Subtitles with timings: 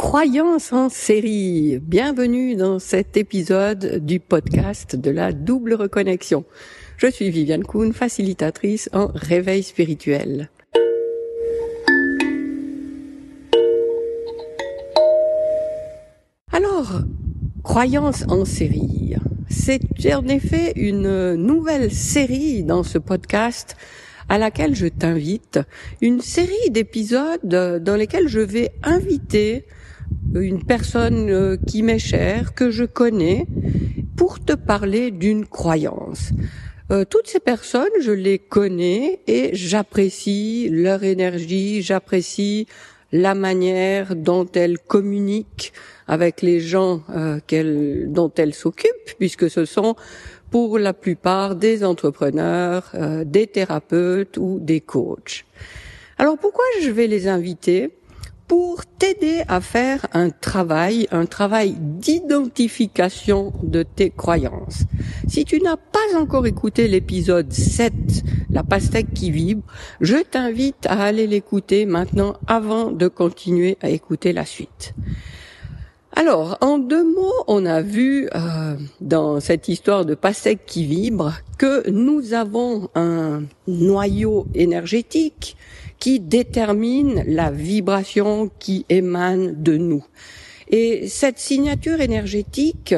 [0.00, 1.78] Croyance en série.
[1.78, 6.46] Bienvenue dans cet épisode du podcast de la double reconnexion.
[6.96, 10.48] Je suis Viviane Kuhn, facilitatrice en réveil spirituel.
[16.50, 17.02] Alors,
[17.62, 19.16] croyance en série.
[19.50, 19.82] C'est
[20.14, 23.76] en effet une nouvelle série dans ce podcast
[24.30, 25.60] à laquelle je t'invite,
[26.00, 29.66] une série d'épisodes dans lesquels je vais inviter
[30.34, 33.46] une personne euh, qui m'est chère, que je connais,
[34.16, 36.30] pour te parler d'une croyance.
[36.90, 42.66] Euh, toutes ces personnes, je les connais et j'apprécie leur énergie, j'apprécie
[43.12, 45.72] la manière dont elles communiquent
[46.06, 47.38] avec les gens euh,
[48.06, 49.94] dont elles s'occupent, puisque ce sont
[50.50, 55.44] pour la plupart des entrepreneurs, euh, des thérapeutes ou des coachs.
[56.18, 57.90] Alors pourquoi je vais les inviter?
[58.50, 64.86] Pour t'aider à faire un travail, un travail d'identification de tes croyances.
[65.28, 67.92] Si tu n'as pas encore écouté l'épisode 7,
[68.50, 69.62] la pastèque qui vibre,
[70.00, 74.94] je t'invite à aller l'écouter maintenant avant de continuer à écouter la suite.
[76.16, 81.34] Alors, en deux mots, on a vu euh, dans cette histoire de pastèque qui vibre
[81.56, 85.56] que nous avons un noyau énergétique
[86.00, 90.04] qui détermine la vibration qui émane de nous.
[90.68, 92.94] Et cette signature énergétique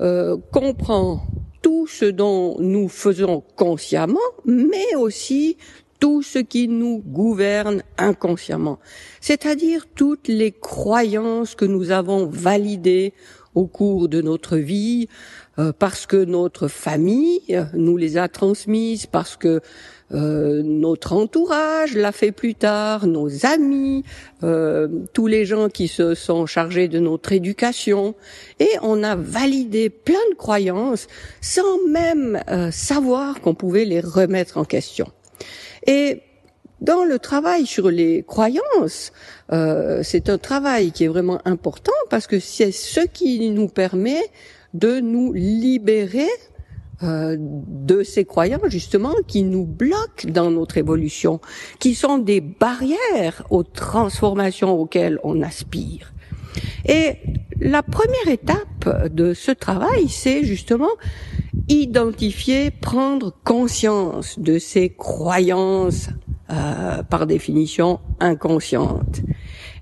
[0.00, 1.22] euh, comprend
[1.62, 5.56] tout ce dont nous faisons consciemment, mais aussi
[6.04, 8.78] tout ce qui nous gouverne inconsciemment,
[9.22, 13.14] c'est-à-dire toutes les croyances que nous avons validées
[13.54, 15.08] au cours de notre vie,
[15.58, 17.40] euh, parce que notre famille
[17.72, 19.62] nous les a transmises, parce que
[20.12, 24.04] euh, notre entourage l'a fait plus tard, nos amis,
[24.42, 28.14] euh, tous les gens qui se sont chargés de notre éducation,
[28.60, 31.06] et on a validé plein de croyances
[31.40, 35.06] sans même savoir qu'on pouvait les remettre en question.
[35.86, 36.22] Et
[36.80, 39.12] dans le travail sur les croyances,
[39.52, 44.22] euh, c'est un travail qui est vraiment important parce que c'est ce qui nous permet
[44.74, 46.28] de nous libérer
[47.02, 51.40] euh, de ces croyances justement qui nous bloquent dans notre évolution,
[51.78, 56.12] qui sont des barrières aux transformations auxquelles on aspire.
[56.86, 57.16] Et
[57.60, 60.90] la première étape de ce travail, c'est justement
[61.68, 66.08] identifier, prendre conscience de ces croyances
[66.50, 69.22] euh, par définition inconscientes.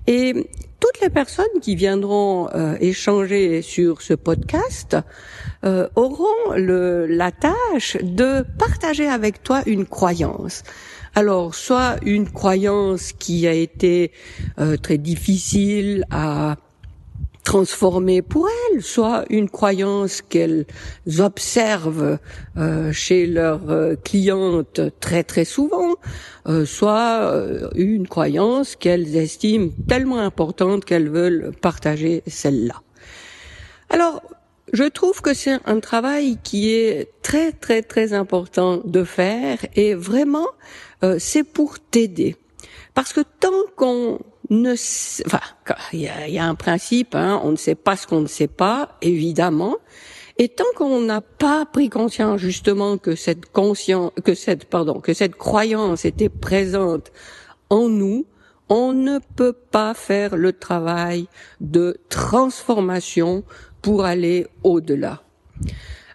[0.07, 0.49] Et
[0.79, 4.97] toutes les personnes qui viendront euh, échanger sur ce podcast
[5.65, 10.63] euh, auront le, la tâche de partager avec toi une croyance.
[11.15, 14.11] Alors, soit une croyance qui a été
[14.81, 16.55] très difficile à
[17.43, 20.65] transformer pour elles, soit une croyance qu'elles
[21.19, 22.17] observent
[22.57, 25.95] euh, chez leurs euh, clientes très très souvent,
[26.47, 27.31] euh, soit
[27.75, 32.81] une croyance qu'elles estiment tellement importante qu'elles veulent partager celle-là.
[33.89, 34.21] Alors,
[34.71, 39.93] je trouve que c'est un travail qui est très très très important de faire et
[39.93, 40.47] vraiment
[41.19, 42.37] c'est pour t'aider.
[42.93, 44.75] Parce que tant qu'on ne,
[45.93, 48.97] il y a, un principe, hein, on ne sait pas ce qu'on ne sait pas,
[49.01, 49.77] évidemment.
[50.37, 55.13] Et tant qu'on n'a pas pris conscience justement que cette conscience, que cette, pardon, que
[55.13, 57.11] cette croyance était présente
[57.69, 58.25] en nous,
[58.69, 61.27] on ne peut pas faire le travail
[61.61, 63.43] de transformation
[63.81, 65.21] pour aller au-delà.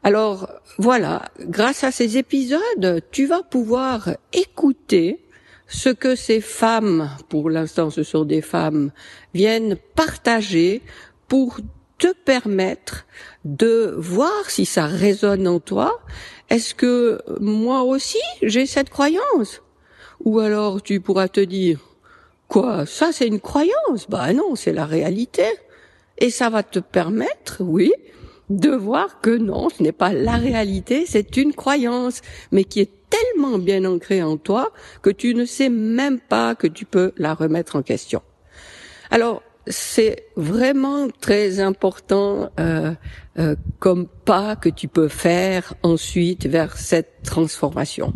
[0.02, 5.20] Alors voilà, grâce à ces épisodes, tu vas pouvoir écouter
[5.68, 8.90] ce que ces femmes, pour l'instant ce sont des femmes,
[9.34, 10.82] viennent partager
[11.28, 11.60] pour
[11.98, 13.06] te permettre
[13.44, 16.00] de voir si ça résonne en toi.
[16.48, 19.62] Est-ce que moi aussi j'ai cette croyance?
[20.24, 21.80] Ou alors tu pourras te dire
[22.48, 24.08] quoi Ça c'est une croyance?
[24.08, 25.44] Bah non, c'est la réalité.
[26.20, 27.92] Et ça va te permettre, oui,
[28.50, 32.22] de voir que non, ce n'est pas la réalité, c'est une croyance,
[32.52, 34.72] mais qui est tellement bien ancrée en toi
[35.02, 38.22] que tu ne sais même pas que tu peux la remettre en question.
[39.10, 42.94] Alors, c'est vraiment très important euh,
[43.38, 48.14] euh, comme pas que tu peux faire ensuite vers cette transformation.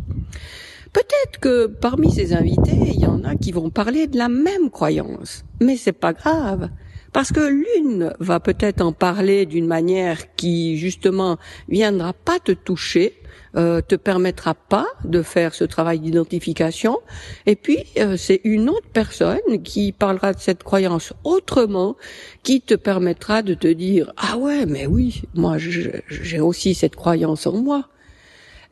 [0.92, 4.70] Peut-être que parmi ces invités, il y en a qui vont parler de la même
[4.70, 6.70] croyance, mais c'est pas grave
[7.12, 11.36] Parce que l'une va peut-être en parler d'une manière qui justement
[11.68, 13.18] viendra pas te toucher,
[13.54, 17.00] euh, te permettra pas de faire ce travail d'identification.
[17.44, 21.96] Et puis euh, c'est une autre personne qui parlera de cette croyance autrement,
[22.42, 27.46] qui te permettra de te dire ah ouais mais oui moi j'ai aussi cette croyance
[27.46, 27.88] en moi.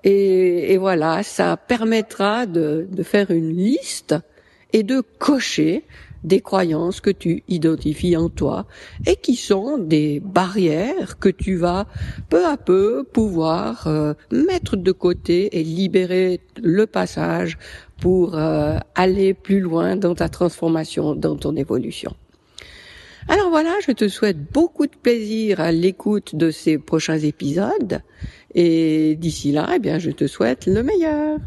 [0.02, 4.14] Et, voilà, ça permettra de, de faire une liste
[4.72, 5.84] et de cocher
[6.24, 8.66] des croyances que tu identifies en toi
[9.06, 11.86] et qui sont des barrières que tu vas
[12.28, 17.58] peu à peu pouvoir euh, mettre de côté et libérer le passage
[18.00, 22.14] pour euh, aller plus loin dans ta transformation, dans ton évolution.
[23.28, 28.00] Alors voilà, je te souhaite beaucoup de plaisir à l'écoute de ces prochains épisodes
[28.54, 31.38] et d'ici là, eh bien, je te souhaite le meilleur.